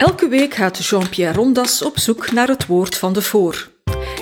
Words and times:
Elke 0.00 0.28
week 0.28 0.54
gaat 0.54 0.86
Jean-Pierre 0.86 1.36
Rondas 1.36 1.82
op 1.82 1.98
zoek 1.98 2.32
naar 2.32 2.48
het 2.48 2.66
woord 2.66 2.96
van 2.96 3.12
de 3.12 3.22
voor. 3.22 3.70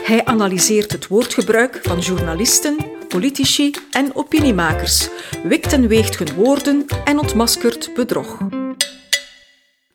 Hij 0.02 0.24
analyseert 0.24 0.92
het 0.92 1.06
woordgebruik 1.06 1.78
van 1.82 1.98
journalisten, 1.98 2.76
politici 3.08 3.74
en 3.90 4.14
opiniemakers, 4.14 5.08
wikt 5.42 5.72
en 5.72 5.88
weegt 5.88 6.18
hun 6.18 6.34
woorden 6.34 6.86
en 7.04 7.18
ontmaskert 7.18 7.90
bedrog. 7.94 8.38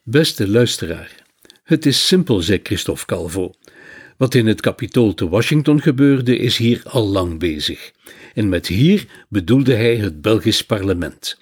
Beste 0.02 0.48
luisteraar, 0.48 1.10
het 1.64 1.86
is 1.86 2.06
simpel, 2.06 2.40
zei 2.40 2.60
Christophe 2.62 3.04
Calvo. 3.04 3.52
Wat 4.16 4.34
in 4.34 4.46
het 4.46 4.60
kapitool 4.60 5.14
te 5.14 5.28
Washington 5.28 5.82
gebeurde, 5.82 6.36
is 6.36 6.56
hier 6.56 6.82
al 6.84 7.06
lang 7.06 7.38
bezig. 7.38 7.92
En 8.34 8.48
met 8.48 8.66
hier 8.66 9.06
bedoelde 9.28 9.74
hij 9.74 9.96
het 9.96 10.20
Belgisch 10.22 10.64
parlement. 10.64 11.38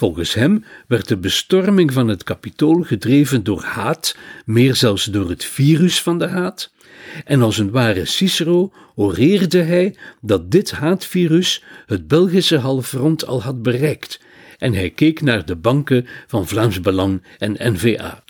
Volgens 0.00 0.34
hem 0.34 0.64
werd 0.86 1.08
de 1.08 1.16
bestorming 1.16 1.92
van 1.92 2.08
het 2.08 2.22
kapitool 2.22 2.82
gedreven 2.82 3.44
door 3.44 3.62
haat, 3.62 4.16
meer 4.44 4.74
zelfs 4.74 5.04
door 5.04 5.28
het 5.28 5.44
virus 5.44 6.02
van 6.02 6.18
de 6.18 6.26
haat. 6.26 6.72
En 7.24 7.42
als 7.42 7.58
een 7.58 7.70
ware 7.70 8.04
Cicero 8.04 8.72
oreerde 8.94 9.62
hij 9.62 9.96
dat 10.20 10.50
dit 10.50 10.70
haatvirus 10.70 11.64
het 11.86 12.08
Belgische 12.08 12.56
halfrond 12.56 13.26
al 13.26 13.42
had 13.42 13.62
bereikt, 13.62 14.20
en 14.58 14.74
hij 14.74 14.90
keek 14.90 15.20
naar 15.20 15.46
de 15.46 15.56
banken 15.56 16.06
van 16.26 16.48
Vlaams 16.48 16.80
Belang 16.80 17.22
en 17.38 17.56
NVA. 17.58 18.22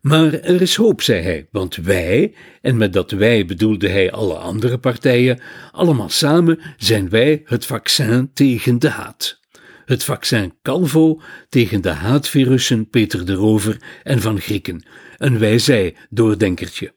Maar 0.00 0.32
er 0.32 0.62
is 0.62 0.74
hoop, 0.74 1.02
zei 1.02 1.22
hij, 1.22 1.46
want 1.50 1.76
wij, 1.76 2.34
en 2.60 2.76
met 2.76 2.92
dat 2.92 3.10
wij 3.10 3.46
bedoelde 3.46 3.88
hij 3.88 4.12
alle 4.12 4.34
andere 4.34 4.78
partijen, 4.78 5.40
allemaal 5.72 6.08
samen 6.08 6.60
zijn 6.76 7.08
wij 7.08 7.42
het 7.44 7.66
vaccin 7.66 8.30
tegen 8.32 8.78
de 8.78 8.88
haat. 8.88 9.42
Het 9.84 10.04
vaccin 10.04 10.52
Calvo 10.62 11.20
tegen 11.48 11.80
de 11.80 11.90
haatvirussen 11.90 12.88
Peter 12.88 13.26
de 13.26 13.34
Rover 13.34 13.76
en 14.02 14.20
Van 14.20 14.40
Grieken. 14.40 14.86
Een 15.16 15.38
wij-zij 15.38 15.96
doordenkertje. 16.10 16.92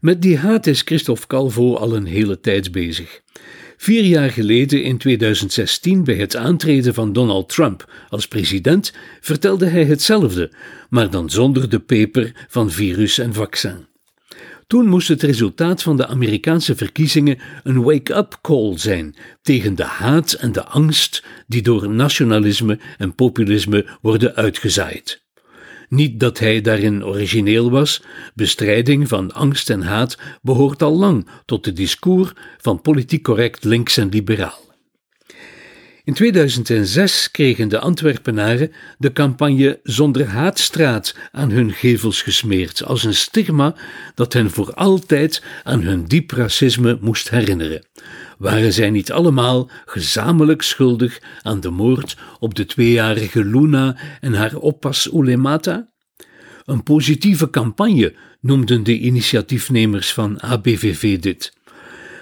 Met 0.00 0.22
die 0.22 0.36
haat 0.36 0.66
is 0.66 0.82
Christophe 0.82 1.26
Calvo 1.26 1.74
al 1.74 1.96
een 1.96 2.06
hele 2.06 2.40
tijd 2.40 2.72
bezig. 2.72 3.20
Vier 3.76 4.04
jaar 4.04 4.30
geleden, 4.30 4.82
in 4.82 4.98
2016, 4.98 6.04
bij 6.04 6.14
het 6.14 6.36
aantreden 6.36 6.94
van 6.94 7.12
Donald 7.12 7.48
Trump 7.48 7.92
als 8.08 8.28
president, 8.28 8.92
vertelde 9.20 9.66
hij 9.66 9.84
hetzelfde, 9.84 10.52
maar 10.88 11.10
dan 11.10 11.30
zonder 11.30 11.68
de 11.68 11.80
peper 11.80 12.46
van 12.48 12.70
virus 12.70 13.18
en 13.18 13.34
vaccin. 13.34 13.86
Toen 14.68 14.86
moest 14.86 15.08
het 15.08 15.22
resultaat 15.22 15.82
van 15.82 15.96
de 15.96 16.06
Amerikaanse 16.06 16.76
verkiezingen 16.76 17.38
een 17.62 17.82
wake-up 17.82 18.38
call 18.42 18.78
zijn 18.78 19.16
tegen 19.42 19.74
de 19.74 19.84
haat 19.84 20.32
en 20.32 20.52
de 20.52 20.64
angst 20.64 21.24
die 21.46 21.62
door 21.62 21.90
nationalisme 21.90 22.78
en 22.98 23.14
populisme 23.14 23.86
worden 24.00 24.34
uitgezaaid. 24.34 25.24
Niet 25.88 26.20
dat 26.20 26.38
hij 26.38 26.60
daarin 26.60 27.04
origineel 27.04 27.70
was, 27.70 28.02
bestrijding 28.34 29.08
van 29.08 29.32
angst 29.32 29.70
en 29.70 29.82
haat 29.82 30.18
behoort 30.42 30.82
al 30.82 30.96
lang 30.96 31.28
tot 31.44 31.64
het 31.64 31.76
discours 31.76 32.32
van 32.58 32.80
politiek 32.80 33.22
correct 33.22 33.64
links 33.64 33.96
en 33.96 34.08
liberaal. 34.08 34.67
In 36.08 36.14
2006 36.14 37.30
kregen 37.30 37.68
de 37.68 37.78
Antwerpenaren 37.78 38.72
de 38.98 39.12
campagne 39.12 39.80
Zonder 39.82 40.26
Haatstraat 40.26 41.16
aan 41.32 41.50
hun 41.50 41.72
gevels 41.72 42.22
gesmeerd 42.22 42.84
als 42.84 43.04
een 43.04 43.14
stigma 43.14 43.74
dat 44.14 44.32
hen 44.32 44.50
voor 44.50 44.74
altijd 44.74 45.42
aan 45.62 45.82
hun 45.82 46.04
diep 46.04 46.30
racisme 46.30 46.98
moest 47.00 47.30
herinneren. 47.30 47.86
Waren 48.38 48.72
zij 48.72 48.90
niet 48.90 49.12
allemaal 49.12 49.70
gezamenlijk 49.86 50.62
schuldig 50.62 51.20
aan 51.42 51.60
de 51.60 51.70
moord 51.70 52.16
op 52.38 52.54
de 52.54 52.66
tweejarige 52.66 53.44
Luna 53.44 53.96
en 54.20 54.34
haar 54.34 54.56
oppas 54.56 55.10
Ulemata? 55.12 55.88
Een 56.64 56.82
positieve 56.82 57.50
campagne 57.50 58.14
noemden 58.40 58.82
de 58.82 58.98
initiatiefnemers 58.98 60.12
van 60.12 60.40
ABVV 60.40 61.18
dit. 61.18 61.57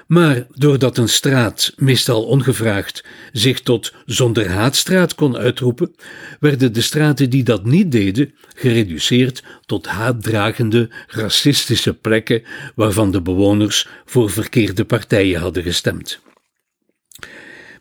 Maar 0.06 0.46
doordat 0.54 0.98
een 0.98 1.08
straat, 1.08 1.72
meestal 1.76 2.24
ongevraagd, 2.24 3.04
zich 3.32 3.60
tot 3.60 3.92
zonder 4.04 4.48
haatstraat 4.48 5.14
kon 5.14 5.36
uitroepen, 5.36 5.94
werden 6.40 6.72
de 6.72 6.80
straten 6.80 7.30
die 7.30 7.42
dat 7.42 7.64
niet 7.64 7.92
deden 7.92 8.34
gereduceerd 8.54 9.42
tot 9.66 9.86
haatdragende, 9.86 10.88
racistische 11.06 11.94
plekken 11.94 12.42
waarvan 12.74 13.10
de 13.10 13.22
bewoners 13.22 13.88
voor 14.04 14.30
verkeerde 14.30 14.84
partijen 14.84 15.40
hadden 15.40 15.62
gestemd. 15.62 16.24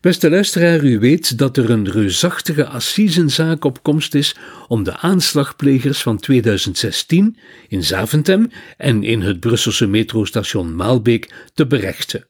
Beste 0.05 0.29
luisteraar, 0.29 0.83
u 0.83 0.99
weet 0.99 1.37
dat 1.37 1.57
er 1.57 1.69
een 1.69 1.91
reusachtige 1.91 2.65
assisenzaak 2.65 3.63
op 3.63 3.83
komst 3.83 4.15
is 4.15 4.35
om 4.67 4.83
de 4.83 4.97
aanslagplegers 4.97 6.01
van 6.01 6.17
2016 6.17 7.37
in 7.67 7.83
Zaventem 7.83 8.51
en 8.77 9.03
in 9.03 9.21
het 9.21 9.39
Brusselse 9.39 9.87
metrostation 9.87 10.75
Maalbeek 10.75 11.33
te 11.53 11.67
berechten. 11.67 12.27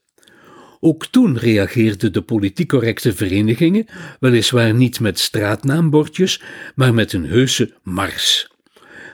Ook 0.79 1.05
toen 1.05 1.37
reageerden 1.37 2.13
de 2.13 2.21
politiek 2.21 2.67
correcte 2.67 3.13
verenigingen, 3.13 3.85
weliswaar 4.19 4.73
niet 4.73 4.99
met 4.99 5.19
straatnaambordjes, 5.19 6.41
maar 6.75 6.93
met 6.93 7.13
een 7.13 7.25
heuse 7.25 7.73
mars. 7.83 8.47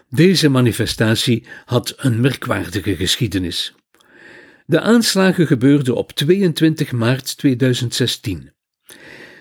Deze 0.09 0.49
manifestatie 0.49 1.45
had 1.66 1.93
een 1.97 2.19
merkwaardige 2.19 2.95
geschiedenis. 2.95 3.73
De 4.71 4.81
aanslagen 4.81 5.47
gebeurden 5.47 5.95
op 5.95 6.11
22 6.11 6.91
maart 6.91 7.37
2016. 7.37 8.51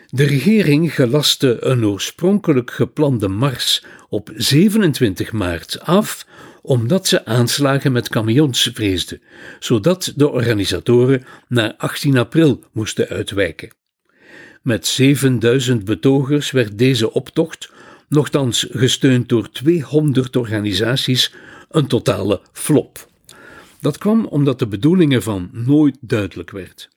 De 0.07 0.25
regering 0.25 0.95
gelaste 0.95 1.65
een 1.65 1.85
oorspronkelijk 1.85 2.71
geplande 2.71 3.29
mars 3.29 3.85
op 4.09 4.31
27 4.35 5.33
maart 5.33 5.81
af, 5.81 6.27
omdat 6.63 7.07
ze 7.07 7.25
aanslagen 7.25 7.93
met 7.93 8.09
camions 8.09 8.71
vreesde, 8.75 9.21
zodat 9.61 10.13
de 10.17 10.29
organisatoren 10.29 11.25
naar 11.49 11.75
18 11.77 12.19
april 12.19 12.65
moesten 12.73 13.09
uitwijken. 13.09 13.71
Met 14.63 14.87
7000 14.87 15.85
betogers 15.85 16.51
werd 16.51 16.79
deze 16.79 17.13
optocht, 17.13 17.73
nogthans 18.09 18.67
gesteund 18.71 19.29
door 19.29 19.51
200 19.51 20.37
organisaties, 20.37 21.35
een 21.69 21.87
totale 21.87 22.41
flop. 22.53 23.09
Dat 23.81 23.99
kwam 23.99 24.25
omdat 24.25 24.59
de 24.59 24.67
bedoelingen 24.67 25.23
van 25.23 25.51
nooit 25.53 25.97
duidelijk 26.01 26.51
werd. 26.51 26.89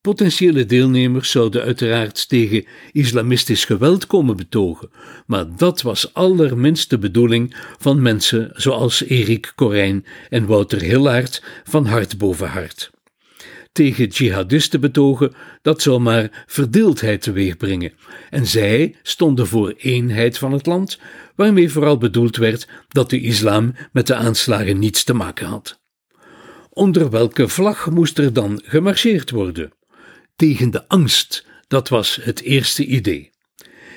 Potentiële 0.00 0.66
deelnemers 0.66 1.30
zouden 1.30 1.62
uiteraard 1.62 2.28
tegen 2.28 2.64
islamistisch 2.92 3.64
geweld 3.64 4.06
komen 4.06 4.36
betogen, 4.36 4.90
maar 5.26 5.56
dat 5.56 5.82
was 5.82 6.14
allerminst 6.14 6.90
de 6.90 6.98
bedoeling 6.98 7.56
van 7.78 8.02
mensen 8.02 8.50
zoals 8.52 9.04
Erik 9.04 9.52
Corijn 9.56 10.06
en 10.28 10.46
Wouter 10.46 10.80
Hillaert 10.80 11.42
van 11.64 11.86
Hart 11.86 12.18
boven 12.18 12.48
Hart. 12.48 12.90
Tegen 13.72 14.06
jihadisten 14.06 14.80
betogen, 14.80 15.32
dat 15.62 15.82
zou 15.82 16.00
maar 16.00 16.44
verdeeldheid 16.46 17.22
teweegbrengen, 17.22 17.92
en 18.30 18.46
zij 18.46 18.96
stonden 19.02 19.46
voor 19.46 19.74
eenheid 19.76 20.38
van 20.38 20.52
het 20.52 20.66
land, 20.66 20.98
waarmee 21.36 21.70
vooral 21.70 21.98
bedoeld 21.98 22.36
werd 22.36 22.68
dat 22.88 23.10
de 23.10 23.20
islam 23.20 23.74
met 23.92 24.06
de 24.06 24.14
aanslagen 24.14 24.78
niets 24.78 25.04
te 25.04 25.14
maken 25.14 25.46
had. 25.46 25.80
Onder 26.74 27.10
welke 27.10 27.48
vlag 27.48 27.90
moest 27.90 28.18
er 28.18 28.32
dan 28.32 28.62
gemarcheerd 28.64 29.30
worden? 29.30 29.72
Tegen 30.36 30.70
de 30.70 30.88
angst, 30.88 31.46
dat 31.68 31.88
was 31.88 32.18
het 32.22 32.42
eerste 32.42 32.84
idee. 32.84 33.30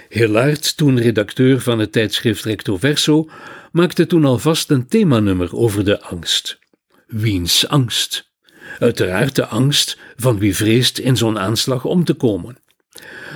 Hilaert, 0.10 0.78
toen 0.78 1.00
redacteur 1.00 1.62
van 1.62 1.80
het 1.80 1.92
tijdschrift 1.92 2.44
Recto 2.44 2.78
Verso, 2.78 3.30
maakte 3.72 4.06
toen 4.06 4.26
alvast 4.26 4.70
een 4.70 4.88
themanummer 4.88 5.56
over 5.56 5.86
de 5.86 6.02
angst. 6.02 6.60
Wiens 7.08 7.68
angst? 7.68 8.32
Uiteraard 8.80 9.36
de 9.36 9.46
angst 9.46 9.98
van 10.16 10.40
wie 10.40 10.56
vreest 10.56 10.98
in 10.98 11.18
zo'n 11.18 11.40
aanslag 11.40 11.86
om 11.86 12.04
te 12.04 12.14
komen. 12.14 12.58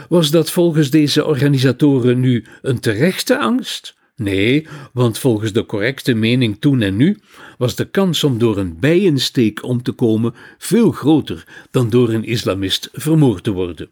Was 0.10 0.32
dat 0.32 0.52
volgens 0.52 0.90
deze 0.90 1.26
organisatoren 1.26 2.20
nu 2.20 2.46
een 2.62 2.80
terechte 2.80 3.40
angst? 3.40 3.98
Nee, 4.20 4.68
want 4.94 5.18
volgens 5.18 5.54
de 5.54 5.66
correcte 5.66 6.14
mening 6.14 6.60
toen 6.60 6.82
en 6.82 6.96
nu 6.96 7.20
was 7.58 7.76
de 7.76 7.90
kans 7.90 8.24
om 8.24 8.38
door 8.38 8.58
een 8.58 8.80
bijensteek 8.80 9.64
om 9.64 9.84
te 9.84 9.92
komen 9.92 10.34
veel 10.58 10.92
groter 10.92 11.44
dan 11.72 11.90
door 11.90 12.10
een 12.10 12.24
islamist 12.24 12.90
vermoord 12.94 13.44
te 13.44 13.52
worden. 13.52 13.90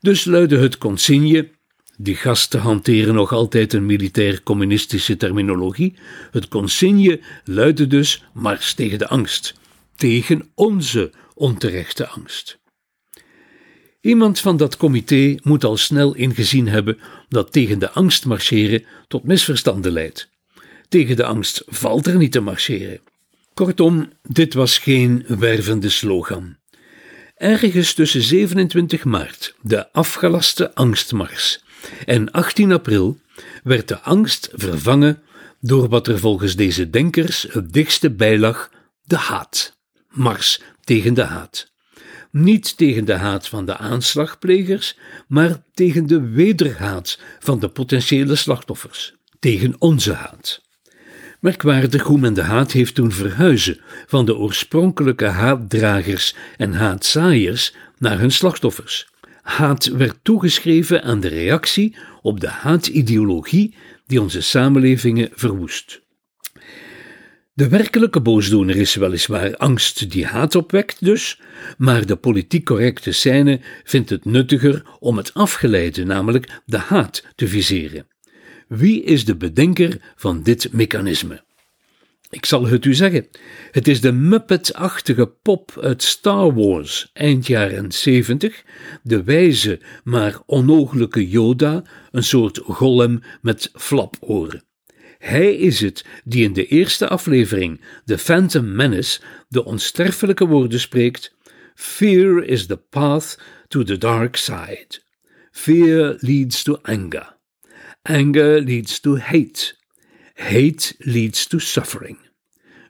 Dus 0.00 0.24
luidde 0.24 0.58
het 0.58 0.78
consigne, 0.78 1.50
die 1.96 2.16
gasten 2.16 2.60
hanteren 2.60 3.14
nog 3.14 3.32
altijd 3.32 3.72
een 3.72 3.86
militair-communistische 3.86 5.16
terminologie, 5.16 5.94
het 6.30 6.48
consigne 6.48 7.20
luidde 7.44 7.86
dus 7.86 8.24
mars 8.32 8.74
tegen 8.74 8.98
de 8.98 9.08
angst, 9.08 9.54
tegen 9.96 10.50
onze 10.54 11.12
onterechte 11.34 12.06
angst. 12.08 12.62
Iemand 14.04 14.40
van 14.40 14.56
dat 14.56 14.76
comité 14.76 15.36
moet 15.42 15.64
al 15.64 15.76
snel 15.76 16.14
ingezien 16.14 16.68
hebben 16.68 16.98
dat 17.28 17.52
tegen 17.52 17.78
de 17.78 17.90
angst 17.90 18.26
marcheren 18.26 18.84
tot 19.08 19.24
misverstanden 19.24 19.92
leidt. 19.92 20.28
Tegen 20.88 21.16
de 21.16 21.24
angst 21.24 21.62
valt 21.66 22.06
er 22.06 22.16
niet 22.16 22.32
te 22.32 22.40
marcheren. 22.40 23.00
Kortom, 23.54 24.12
dit 24.22 24.54
was 24.54 24.78
geen 24.78 25.24
wervende 25.26 25.88
slogan. 25.88 26.56
Ergens 27.36 27.94
tussen 27.94 28.22
27 28.22 29.04
maart, 29.04 29.54
de 29.60 29.92
afgelaste 29.92 30.74
angstmars, 30.74 31.60
en 32.04 32.30
18 32.30 32.72
april 32.72 33.18
werd 33.62 33.88
de 33.88 34.00
angst 34.00 34.48
vervangen 34.52 35.22
door 35.60 35.88
wat 35.88 36.08
er 36.08 36.18
volgens 36.18 36.56
deze 36.56 36.90
denkers 36.90 37.46
het 37.50 37.72
dichtste 37.72 38.10
bijlag, 38.10 38.70
de 39.02 39.16
haat. 39.16 39.76
Mars 40.08 40.60
tegen 40.80 41.14
de 41.14 41.22
haat. 41.22 41.72
Niet 42.34 42.76
tegen 42.76 43.04
de 43.04 43.12
haat 43.12 43.48
van 43.48 43.64
de 43.64 43.76
aanslagplegers, 43.76 44.98
maar 45.28 45.62
tegen 45.74 46.06
de 46.06 46.20
wederhaat 46.20 47.18
van 47.38 47.58
de 47.58 47.68
potentiële 47.68 48.34
slachtoffers. 48.34 49.14
Tegen 49.38 49.74
onze 49.78 50.12
haat. 50.12 50.62
Merkwaardig 51.40 52.02
hoe 52.02 52.18
men 52.18 52.34
de 52.34 52.42
haat 52.42 52.72
heeft 52.72 52.96
doen 52.96 53.12
verhuizen 53.12 53.80
van 54.06 54.24
de 54.24 54.36
oorspronkelijke 54.36 55.26
haatdragers 55.26 56.34
en 56.56 56.72
haatzaaiers 56.72 57.74
naar 57.98 58.18
hun 58.18 58.32
slachtoffers. 58.32 59.08
Haat 59.42 59.86
werd 59.86 60.16
toegeschreven 60.22 61.02
aan 61.02 61.20
de 61.20 61.28
reactie 61.28 61.96
op 62.22 62.40
de 62.40 62.48
haatideologie 62.48 63.74
die 64.06 64.20
onze 64.20 64.40
samenlevingen 64.40 65.28
verwoest. 65.32 66.03
De 67.56 67.68
werkelijke 67.68 68.20
boosdoener 68.20 68.76
is 68.76 68.94
weliswaar 68.94 69.56
angst 69.56 70.10
die 70.10 70.26
haat 70.26 70.54
opwekt, 70.54 71.04
dus, 71.04 71.40
maar 71.78 72.06
de 72.06 72.16
politiek 72.16 72.64
correcte 72.64 73.12
scène 73.12 73.60
vindt 73.84 74.10
het 74.10 74.24
nuttiger 74.24 74.82
om 74.98 75.16
het 75.16 75.34
afgeleide, 75.34 76.04
namelijk 76.04 76.60
de 76.66 76.76
haat, 76.76 77.24
te 77.34 77.48
viseren. 77.48 78.06
Wie 78.68 79.02
is 79.02 79.24
de 79.24 79.36
bedenker 79.36 80.12
van 80.16 80.42
dit 80.42 80.72
mechanisme? 80.72 81.44
Ik 82.30 82.44
zal 82.44 82.66
het 82.66 82.84
u 82.84 82.94
zeggen. 82.94 83.26
Het 83.70 83.88
is 83.88 84.00
de 84.00 84.12
Muppet-achtige 84.12 85.26
pop 85.26 85.78
uit 85.80 86.02
Star 86.02 86.54
Wars, 86.54 87.10
eind 87.12 87.46
jaren 87.46 87.92
70, 87.92 88.62
de 89.02 89.22
wijze 89.22 89.80
maar 90.04 90.40
onogelijke 90.46 91.28
Yoda, 91.28 91.84
een 92.10 92.24
soort 92.24 92.60
golem 92.64 93.22
met 93.40 93.70
flaporen. 93.74 94.62
Hij 95.24 95.54
is 95.54 95.80
het 95.80 96.04
die 96.24 96.44
in 96.44 96.52
de 96.52 96.66
eerste 96.66 97.08
aflevering, 97.08 97.80
The 98.04 98.18
Phantom 98.18 98.74
Menace, 98.74 99.20
de 99.48 99.64
onsterfelijke 99.64 100.46
woorden 100.46 100.80
spreekt: 100.80 101.34
Fear 101.74 102.44
is 102.44 102.66
the 102.66 102.76
path 102.76 103.38
to 103.68 103.82
the 103.82 103.98
dark 103.98 104.36
side. 104.36 104.86
Fear 105.50 106.16
leads 106.18 106.62
to 106.62 106.78
anger. 106.82 107.36
Anger 108.02 108.60
leads 108.60 109.00
to 109.00 109.16
hate. 109.16 109.74
Hate 110.34 110.94
leads 110.98 111.46
to 111.46 111.58
suffering. 111.58 112.18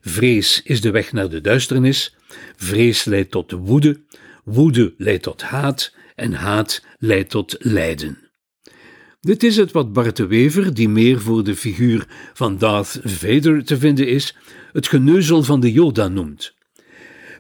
Vrees 0.00 0.62
is 0.62 0.80
de 0.80 0.90
weg 0.90 1.12
naar 1.12 1.28
de 1.28 1.40
duisternis. 1.40 2.16
Vrees 2.56 3.04
leidt 3.04 3.30
tot 3.30 3.50
woede. 3.50 4.00
Woede 4.44 4.94
leidt 4.96 5.22
tot 5.22 5.42
haat. 5.42 5.94
En 6.14 6.32
haat 6.32 6.84
leidt 6.98 7.30
tot 7.30 7.56
lijden. 7.58 8.23
Dit 9.24 9.42
is 9.42 9.56
het 9.56 9.72
wat 9.72 9.92
Bart 9.92 10.16
de 10.16 10.26
Wever, 10.26 10.74
die 10.74 10.88
meer 10.88 11.20
voor 11.20 11.44
de 11.44 11.56
figuur 11.56 12.06
van 12.32 12.58
Darth 12.58 13.00
Vader 13.04 13.64
te 13.64 13.78
vinden 13.78 14.08
is, 14.08 14.36
het 14.72 14.88
geneuzel 14.88 15.42
van 15.42 15.60
de 15.60 15.72
Yoda 15.72 16.08
noemt. 16.08 16.54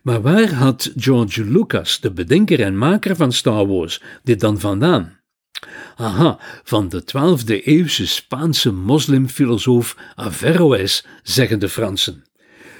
Maar 0.02 0.22
waar 0.22 0.52
had 0.52 0.92
George 0.96 1.44
Lucas, 1.44 2.00
de 2.00 2.12
bedenker 2.12 2.60
en 2.60 2.78
maker 2.78 3.16
van 3.16 3.32
Star 3.32 3.66
Wars, 3.66 4.02
dit 4.22 4.40
dan 4.40 4.60
vandaan? 4.60 5.20
Aha, 5.96 6.38
van 6.62 6.88
de 6.88 7.02
12e 7.02 7.64
eeuwse 7.64 8.06
Spaanse 8.06 8.72
moslimfilosoof 8.72 9.96
Averroès, 10.14 11.06
zeggen 11.22 11.58
de 11.58 11.68
Fransen. 11.68 12.24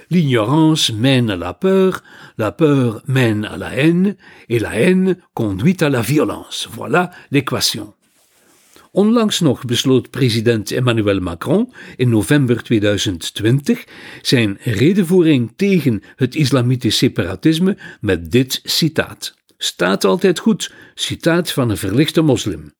L'ignorance 0.08 0.92
mène 0.92 1.30
à 1.30 1.36
la 1.36 1.52
peur, 1.52 2.02
la 2.36 2.52
peur 2.52 3.02
mène 3.04 3.44
à 3.44 3.56
la 3.56 3.70
haine, 3.70 4.16
et 4.46 4.58
la 4.58 4.72
haine 4.74 5.16
conduit 5.32 5.82
à 5.82 5.88
la 5.88 6.00
violence. 6.00 6.68
Voilà 6.70 7.10
l'équation. 7.30 7.94
Onlangs 8.94 9.40
nog 9.40 9.64
besloot 9.64 10.10
president 10.10 10.70
Emmanuel 10.70 11.20
Macron 11.20 11.72
in 11.96 12.08
november 12.08 12.62
2020 12.62 13.84
zijn 14.22 14.58
redenvoering 14.60 15.52
tegen 15.56 16.02
het 16.16 16.34
islamitisch 16.34 16.96
separatisme 16.96 17.76
met 18.00 18.30
dit 18.30 18.60
citaat. 18.62 19.34
Staat 19.58 20.04
altijd 20.04 20.38
goed, 20.38 20.72
citaat 20.94 21.52
van 21.52 21.70
een 21.70 21.76
verlichte 21.76 22.20
moslim. 22.22 22.72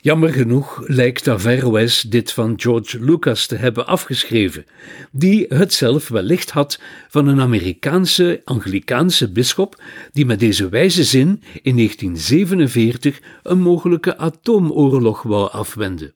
Jammer 0.00 0.32
genoeg 0.32 0.82
lijkt 0.86 1.28
Averroes 1.28 2.00
dit 2.00 2.32
van 2.32 2.52
George 2.56 3.04
Lucas 3.04 3.46
te 3.46 3.56
hebben 3.56 3.86
afgeschreven, 3.86 4.64
die 5.12 5.46
het 5.48 5.72
zelf 5.72 6.08
wellicht 6.08 6.50
had 6.50 6.80
van 7.08 7.26
een 7.26 7.40
Amerikaanse 7.40 8.40
Anglikaanse 8.44 9.32
bisschop 9.32 9.82
die 10.12 10.26
met 10.26 10.40
deze 10.40 10.68
wijze 10.68 11.04
zin 11.04 11.42
in 11.62 11.76
1947 11.76 13.20
een 13.42 13.60
mogelijke 13.60 14.18
atoomoorlog 14.18 15.22
wou 15.22 15.50
afwenden. 15.50 16.14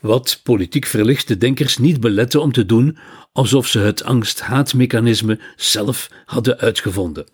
Wat 0.00 0.40
politiek 0.42 0.86
verlichte 0.86 1.36
denkers 1.36 1.78
niet 1.78 2.00
beletten 2.00 2.42
om 2.42 2.52
te 2.52 2.66
doen 2.66 2.98
alsof 3.32 3.66
ze 3.66 3.78
het 3.78 4.04
angst-haatmechanisme 4.04 5.40
zelf 5.56 6.10
hadden 6.24 6.58
uitgevonden. 6.58 7.24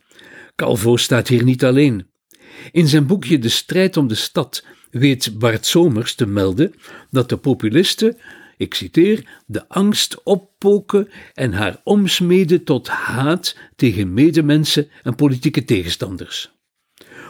Calvo 0.57 0.97
staat 0.97 1.29
hier 1.29 1.45
niet 1.45 1.65
alleen. 1.65 2.07
In 2.73 2.89
zijn 2.89 3.07
boekje 3.07 3.39
De 3.39 3.49
strijd 3.49 3.97
om 3.97 4.09
de 4.09 4.15
stad 4.15 4.65
weet 4.91 5.39
Bart 5.39 5.67
Somers 5.67 6.15
te 6.15 6.27
melden 6.27 6.75
dat 7.11 7.29
de 7.29 7.37
populisten, 7.37 8.17
ik 8.57 8.75
citeer, 8.75 9.29
de 9.47 9.69
angst 9.69 10.23
oppoken 10.23 11.09
en 11.35 11.53
haar 11.53 11.81
omsmeden 11.85 12.65
tot 12.65 12.89
haat 12.89 13.57
tegen 13.77 14.15
medemensen 14.15 14.89
en 15.03 15.15
politieke 15.15 15.65
tegenstanders. 15.65 16.55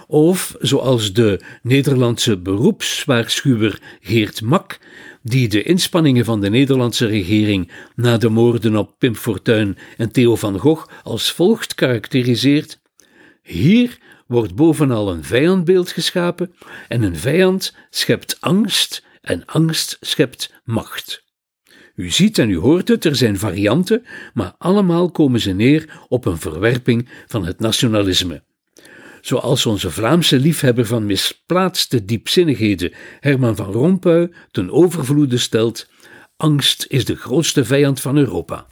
Of 0.08 0.56
zoals 0.60 1.12
de 1.12 1.40
Nederlandse 1.62 2.38
beroepswaarschuwer 2.38 3.80
Geert 4.00 4.42
Mak, 4.42 4.78
die 5.22 5.48
de 5.48 5.62
inspanningen 5.62 6.24
van 6.24 6.40
de 6.40 6.50
Nederlandse 6.50 7.06
regering 7.06 7.72
na 7.94 8.16
de 8.16 8.28
moorden 8.28 8.76
op 8.76 8.94
Pim 8.98 9.14
Fortuyn 9.14 9.76
en 9.96 10.12
Theo 10.12 10.36
van 10.36 10.58
Gogh 10.58 10.86
als 11.02 11.32
volgt 11.32 11.74
karakteriseert: 11.74 12.80
Hier 13.42 13.98
wordt 14.26 14.54
bovenal 14.54 15.10
een 15.10 15.24
vijandbeeld 15.24 15.90
geschapen 15.90 16.54
en 16.88 17.02
een 17.02 17.16
vijand 17.16 17.74
schept 17.90 18.36
angst 18.40 19.04
en 19.20 19.44
angst 19.44 19.96
schept 20.00 20.52
macht. 20.64 21.24
U 21.94 22.10
ziet 22.10 22.38
en 22.38 22.50
u 22.50 22.56
hoort 22.56 22.88
het, 22.88 23.04
er 23.04 23.16
zijn 23.16 23.38
varianten, 23.38 24.04
maar 24.34 24.54
allemaal 24.58 25.10
komen 25.10 25.40
ze 25.40 25.52
neer 25.52 26.04
op 26.08 26.24
een 26.24 26.38
verwerping 26.38 27.08
van 27.26 27.46
het 27.46 27.58
nationalisme. 27.58 28.42
Zoals 29.20 29.66
onze 29.66 29.90
Vlaamse 29.90 30.38
liefhebber 30.38 30.86
van 30.86 31.06
misplaatste 31.06 32.04
diepzinnigheden 32.04 32.92
Herman 33.20 33.56
van 33.56 33.72
Rompuy 33.72 34.32
ten 34.50 34.70
overvloede 34.70 35.38
stelt: 35.38 35.88
angst 36.36 36.86
is 36.88 37.04
de 37.04 37.16
grootste 37.16 37.64
vijand 37.64 38.00
van 38.00 38.16
Europa. 38.16 38.66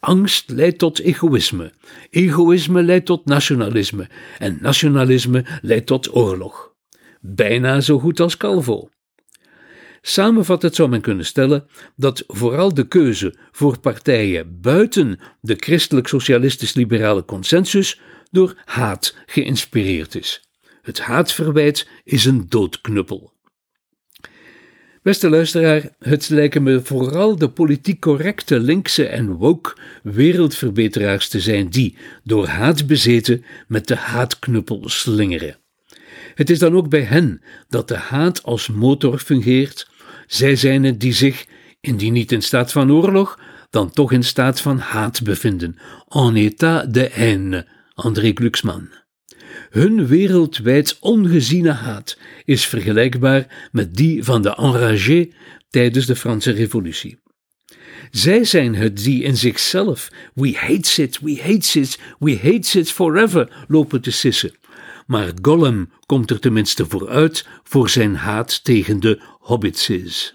Angst 0.00 0.50
leidt 0.50 0.78
tot 0.78 0.98
egoïsme, 0.98 1.72
egoïsme 2.10 2.82
leidt 2.82 3.06
tot 3.06 3.24
nationalisme 3.24 4.08
en 4.38 4.58
nationalisme 4.60 5.44
leidt 5.62 5.86
tot 5.86 6.14
oorlog. 6.14 6.74
Bijna 7.20 7.80
zo 7.80 7.98
goed 7.98 8.20
als 8.20 8.36
Calvo. 8.36 8.88
Samenvattend 10.00 10.74
zou 10.74 10.88
men 10.88 11.00
kunnen 11.00 11.26
stellen 11.26 11.66
dat 11.96 12.24
vooral 12.26 12.74
de 12.74 12.88
keuze 12.88 13.34
voor 13.52 13.78
partijen 13.78 14.60
buiten 14.60 15.20
de 15.40 15.54
christelijk-socialistisch-liberale 15.56 17.24
consensus 17.24 18.00
door 18.30 18.54
haat 18.64 19.16
geïnspireerd 19.26 20.14
is. 20.14 20.50
Het 20.82 21.00
haatverwijt 21.00 21.88
is 22.04 22.24
een 22.24 22.48
doodknuppel. 22.48 23.35
Beste 25.06 25.28
luisteraar, 25.28 25.88
het 25.98 26.28
lijken 26.28 26.62
me 26.62 26.80
vooral 26.82 27.36
de 27.36 27.48
politiek 27.48 28.00
correcte 28.00 28.60
linkse 28.60 29.06
en 29.06 29.32
woke 29.32 29.76
wereldverbeteraars 30.02 31.28
te 31.28 31.40
zijn 31.40 31.68
die, 31.68 31.96
door 32.24 32.46
haat 32.46 32.86
bezeten, 32.86 33.44
met 33.68 33.88
de 33.88 33.96
haatknuppel 33.96 34.88
slingeren. 34.88 35.56
Het 36.34 36.50
is 36.50 36.58
dan 36.58 36.76
ook 36.76 36.88
bij 36.88 37.02
hen 37.02 37.42
dat 37.68 37.88
de 37.88 37.96
haat 37.96 38.42
als 38.42 38.68
motor 38.68 39.18
fungeert. 39.18 39.90
Zij 40.26 40.56
zijn 40.56 40.84
het 40.84 41.00
die 41.00 41.12
zich, 41.12 41.46
indien 41.80 42.12
niet 42.12 42.32
in 42.32 42.42
staat 42.42 42.72
van 42.72 42.92
oorlog, 42.92 43.40
dan 43.70 43.90
toch 43.90 44.12
in 44.12 44.24
staat 44.24 44.60
van 44.60 44.78
haat 44.78 45.22
bevinden. 45.22 45.76
En 46.08 46.36
état 46.36 46.94
de 46.94 47.10
haine, 47.14 47.66
André 47.94 48.30
Glucksmann. 48.34 49.05
Hun 49.70 50.06
wereldwijd 50.06 50.96
ongeziene 51.00 51.72
haat 51.72 52.18
is 52.44 52.66
vergelijkbaar 52.66 53.68
met 53.72 53.94
die 53.94 54.24
van 54.24 54.42
de 54.42 54.54
enragés 54.54 55.26
tijdens 55.70 56.06
de 56.06 56.16
Franse 56.16 56.50
Revolutie. 56.50 57.18
Zij 58.10 58.44
zijn 58.44 58.74
het 58.74 58.96
die 58.96 59.22
in 59.22 59.36
zichzelf 59.36 60.10
we 60.34 60.52
hate 60.56 61.02
it, 61.02 61.18
we 61.20 61.40
hate 61.42 61.80
it, 61.80 61.98
we 62.18 62.36
hate 62.36 62.78
it 62.78 62.90
forever 62.90 63.64
lopen 63.68 64.00
te 64.00 64.10
sissen. 64.10 64.54
Maar 65.06 65.32
Gollum 65.42 65.90
komt 66.06 66.30
er 66.30 66.40
tenminste 66.40 66.86
vooruit 66.86 67.46
voor 67.62 67.88
zijn 67.88 68.16
haat 68.16 68.64
tegen 68.64 69.00
de 69.00 69.20
hobbitses. 69.38 70.34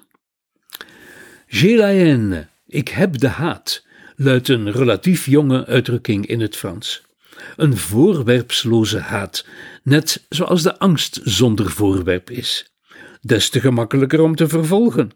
J'ai 1.47 2.45
ik 2.67 2.88
heb 2.88 3.17
de 3.17 3.27
haat, 3.27 3.85
luidt 4.15 4.47
een 4.47 4.71
relatief 4.71 5.25
jonge 5.25 5.65
uitdrukking 5.65 6.25
in 6.25 6.39
het 6.39 6.55
Frans 6.55 7.01
een 7.55 7.77
voorwerpsloze 7.77 9.00
haat, 9.00 9.45
net 9.83 10.25
zoals 10.29 10.62
de 10.62 10.79
angst 10.79 11.19
zonder 11.24 11.69
voorwerp 11.71 12.29
is. 12.29 12.74
Des 13.21 13.50
te 13.50 13.60
gemakkelijker 13.60 14.21
om 14.21 14.36
te 14.36 14.48
vervolgen. 14.48 15.12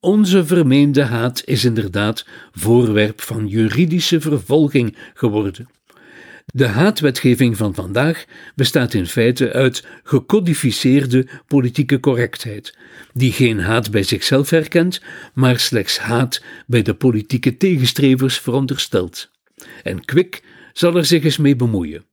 Onze 0.00 0.46
vermeende 0.46 1.02
haat 1.02 1.42
is 1.44 1.64
inderdaad 1.64 2.26
voorwerp 2.52 3.20
van 3.20 3.46
juridische 3.46 4.20
vervolging 4.20 4.96
geworden. 5.14 5.68
De 6.54 6.66
haatwetgeving 6.66 7.56
van 7.56 7.74
vandaag 7.74 8.24
bestaat 8.54 8.94
in 8.94 9.06
feite 9.06 9.52
uit 9.52 9.86
gecodificeerde 10.02 11.26
politieke 11.46 12.00
correctheid, 12.00 12.78
die 13.12 13.32
geen 13.32 13.60
haat 13.60 13.90
bij 13.90 14.02
zichzelf 14.02 14.50
herkent, 14.50 15.00
maar 15.34 15.58
slechts 15.58 15.98
haat 15.98 16.42
bij 16.66 16.82
de 16.82 16.94
politieke 16.94 17.56
tegenstrevers 17.56 18.38
veronderstelt. 18.38 19.30
En 19.82 20.04
Kwik 20.04 20.42
zal 20.78 20.96
er 20.96 21.04
zich 21.04 21.24
eens 21.24 21.36
mee 21.36 21.56
bemoeien. 21.56 22.06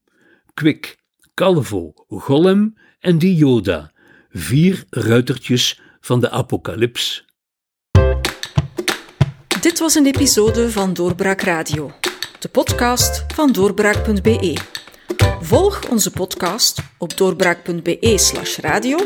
Kwik, 0.53 0.98
Calvo, 1.34 1.93
Gollum 2.07 2.77
en 3.00 3.17
die 3.17 3.36
Yoda, 3.36 3.91
vier 4.29 4.84
ruitertjes 4.89 5.81
van 6.00 6.19
de 6.19 6.29
apocalyps. 6.29 7.25
Dit 9.62 9.79
was 9.79 9.95
een 9.95 10.05
episode 10.05 10.72
van 10.72 10.93
Doorbraak 10.93 11.41
Radio 11.41 11.91
de 12.45 12.51
podcast 12.51 13.25
van 13.34 13.51
doorbraak.be. 13.51 14.57
Volg 15.41 15.89
onze 15.89 16.12
podcast 16.12 16.79
op 16.98 17.17
doorbraak.be/slash 17.17 18.57
radio 18.57 18.98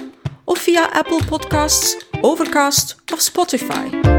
of 0.44 0.58
via 0.58 0.90
Apple 0.92 1.26
Podcasts, 1.30 2.06
Overcast 2.22 2.96
of 3.14 3.20
Spotify. 3.20 4.19